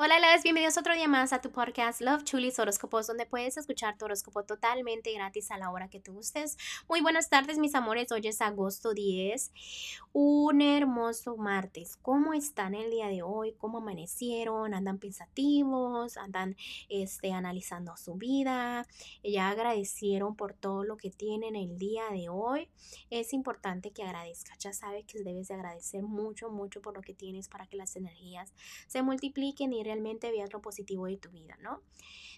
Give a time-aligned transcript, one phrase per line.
[0.00, 3.98] Hola, las bienvenidos otro día más a tu podcast Love Chulis Horóscopos, donde puedes escuchar
[3.98, 6.56] tu horóscopo totalmente gratis a la hora que tú gustes.
[6.88, 8.12] Muy buenas tardes, mis amores.
[8.12, 9.50] Hoy es agosto 10,
[10.12, 11.96] un hermoso martes.
[12.00, 13.54] ¿Cómo están el día de hoy?
[13.58, 14.72] ¿Cómo amanecieron?
[14.72, 16.16] ¿Andan pensativos?
[16.16, 16.54] ¿Andan
[16.88, 18.86] este, analizando su vida?
[19.24, 22.68] ¿Ya agradecieron por todo lo que tienen el día de hoy?
[23.10, 24.58] Es importante que agradezcas.
[24.60, 27.96] Ya sabes que debes de agradecer mucho, mucho por lo que tienes para que las
[27.96, 28.54] energías
[28.86, 31.82] se multipliquen y realmente veas lo positivo de tu vida, ¿no?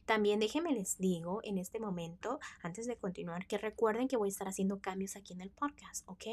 [0.06, 4.30] También déjenme les digo en este momento, antes de continuar, que recuerden que voy a
[4.30, 6.24] estar haciendo cambios aquí en el podcast, ¿ok?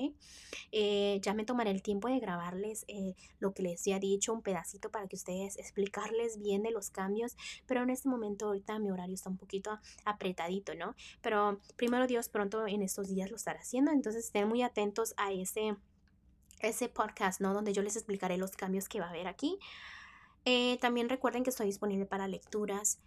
[0.72, 4.44] Eh, ya me tomaré el tiempo de grabarles eh, lo que les he dicho, un
[4.44, 8.91] pedacito para que ustedes explicarles bien de los cambios, pero en este momento ahorita mi
[8.91, 10.95] horario está un poquito apretadito, ¿no?
[11.22, 15.31] Pero primero Dios pronto en estos días lo estará haciendo, entonces estén muy atentos a
[15.31, 15.75] ese
[16.59, 17.53] ese podcast, ¿no?
[17.53, 19.59] Donde yo les explicaré los cambios que va a haber aquí.
[20.50, 23.00] Eh, también recuerden que estoy disponible para lecturas.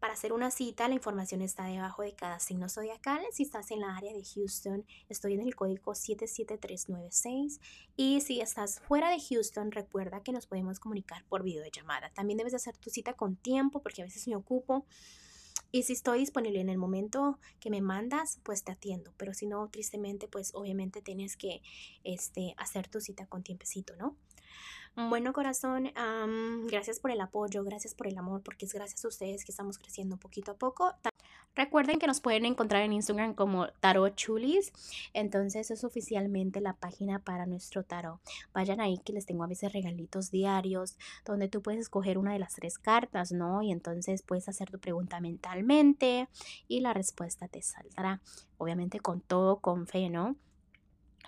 [0.00, 3.20] Para hacer una cita, la información está debajo de cada signo zodiacal.
[3.30, 7.60] Si estás en la área de Houston, estoy en el código 77396.
[7.94, 12.10] Y si estás fuera de Houston, recuerda que nos podemos comunicar por videollamada.
[12.14, 14.86] También debes hacer tu cita con tiempo porque a veces me ocupo.
[15.72, 19.12] Y si estoy disponible en el momento que me mandas, pues te atiendo.
[19.18, 21.60] Pero si no, tristemente, pues obviamente tienes que
[22.02, 24.16] este, hacer tu cita con tiempecito, ¿no?
[24.96, 25.92] Bueno, corazón,
[26.68, 29.76] gracias por el apoyo, gracias por el amor, porque es gracias a ustedes que estamos
[29.76, 30.90] creciendo poquito a poco.
[31.54, 34.72] Recuerden que nos pueden encontrar en Instagram como Tarot Chulis.
[35.12, 38.20] Entonces es oficialmente la página para nuestro tarot.
[38.54, 42.38] Vayan ahí que les tengo a veces regalitos diarios donde tú puedes escoger una de
[42.38, 43.62] las tres cartas, ¿no?
[43.62, 46.28] Y entonces puedes hacer tu pregunta mentalmente
[46.68, 48.22] y la respuesta te saldrá.
[48.56, 50.36] Obviamente con todo, con fe, ¿no?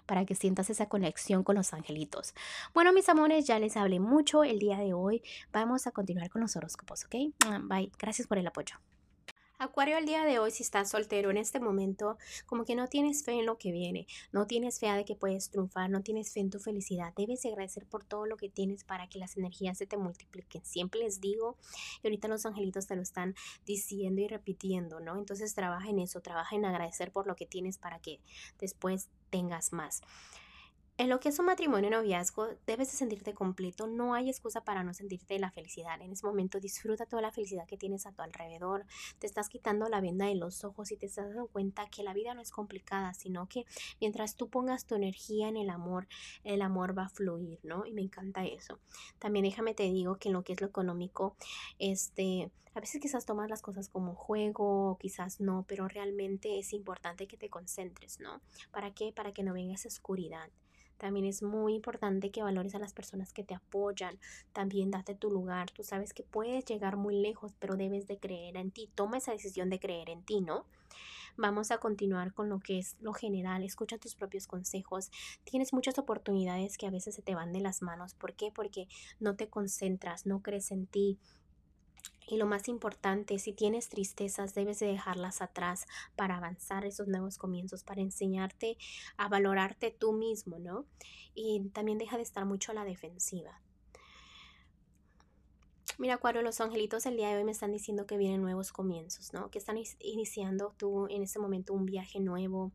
[0.09, 2.35] Para que sientas esa conexión con los angelitos.
[2.75, 5.23] Bueno, mis amores, ya les hablé mucho el día de hoy.
[5.53, 7.15] Vamos a continuar con los horóscopos, ¿ok?
[7.69, 7.93] Bye.
[7.99, 8.77] Gracias por el apoyo.
[9.61, 13.25] Acuario, el día de hoy, si estás soltero en este momento, como que no tienes
[13.25, 16.39] fe en lo que viene, no tienes fe de que puedes triunfar, no tienes fe
[16.39, 17.13] en tu felicidad.
[17.17, 20.65] Debes agradecer por todo lo que tienes para que las energías se te multipliquen.
[20.65, 21.57] Siempre les digo,
[22.05, 23.35] y ahorita los angelitos te lo están
[23.67, 25.19] diciendo y repitiendo, ¿no?
[25.19, 28.21] Entonces trabaja en eso, trabaja en agradecer por lo que tienes para que
[28.61, 30.03] después tengas más.
[31.01, 33.87] En lo que es un matrimonio y noviazgo, debes de sentirte completo.
[33.87, 36.03] No hay excusa para no sentirte la felicidad.
[36.03, 38.85] En ese momento disfruta toda la felicidad que tienes a tu alrededor.
[39.21, 42.15] Te estás quitando la venda de los ojos y te estás dando cuenta que la
[42.15, 43.65] vida no es complicada, sino que
[44.01, 46.09] mientras tú pongas tu energía en el amor,
[46.43, 47.87] el amor va a fluir, ¿no?
[47.87, 48.81] Y me encanta eso.
[49.21, 51.37] También déjame te digo que en lo que es lo económico,
[51.79, 57.29] este, a veces quizás tomas las cosas como juego, quizás no, pero realmente es importante
[57.29, 58.41] que te concentres, ¿no?
[58.73, 59.13] ¿Para qué?
[59.13, 60.51] Para que no venga esa oscuridad.
[60.99, 64.19] También es muy importante que valores a las personas que te apoyan.
[64.53, 65.71] También date tu lugar.
[65.71, 68.91] Tú sabes que puedes llegar muy lejos, pero debes de creer en ti.
[68.95, 70.67] Toma esa decisión de creer en ti, ¿no?
[71.37, 73.63] Vamos a continuar con lo que es lo general.
[73.63, 75.11] Escucha tus propios consejos.
[75.45, 78.15] Tienes muchas oportunidades que a veces se te van de las manos.
[78.15, 78.51] ¿Por qué?
[78.53, 78.89] Porque
[79.21, 81.17] no te concentras, no crees en ti,
[82.29, 87.39] y lo más importante, si tienes tristezas, debes de dejarlas atrás para avanzar esos nuevos
[87.39, 88.77] comienzos, para enseñarte
[89.17, 90.87] a valorarte tú mismo, ¿no?
[91.35, 93.61] Y también deja de estar mucho a la defensiva.
[96.01, 99.33] Mira, Acuario, los angelitos el día de hoy me están diciendo que vienen nuevos comienzos,
[99.33, 99.51] ¿no?
[99.51, 102.71] Que están iniciando tú en este momento un viaje nuevo,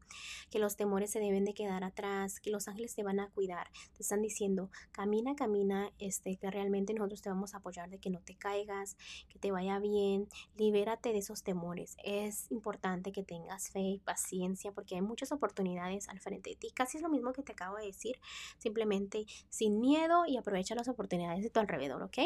[0.52, 3.70] que los temores se deben de quedar atrás, que los ángeles te van a cuidar.
[3.96, 8.10] Te están diciendo, camina, camina, este, que realmente nosotros te vamos a apoyar de que
[8.10, 8.98] no te caigas,
[9.30, 11.96] que te vaya bien, libérate de esos temores.
[12.04, 16.72] Es importante que tengas fe y paciencia porque hay muchas oportunidades al frente de ti.
[16.72, 18.20] Casi es lo mismo que te acabo de decir,
[18.58, 22.18] simplemente sin miedo y aprovecha las oportunidades de tu alrededor, ¿ok?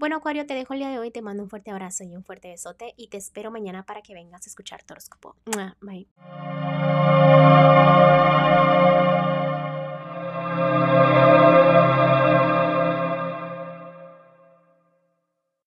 [0.00, 2.24] Bueno, Acuario, te dejo el día de hoy, te mando un fuerte abrazo y un
[2.24, 5.36] fuerte besote y te espero mañana para que vengas a escuchar tu horóscopo.
[5.82, 6.08] Bye.